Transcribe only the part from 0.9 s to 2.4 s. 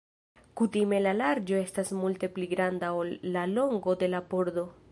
la larĝo estas multe